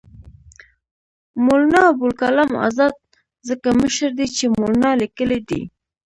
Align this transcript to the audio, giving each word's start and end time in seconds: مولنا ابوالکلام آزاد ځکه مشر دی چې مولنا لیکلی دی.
مولنا 1.45 1.79
ابوالکلام 1.91 2.51
آزاد 2.67 2.93
ځکه 3.47 3.67
مشر 3.81 4.09
دی 4.17 4.27
چې 4.37 4.45
مولنا 4.59 4.91
لیکلی 5.01 5.39
دی. 5.49 5.61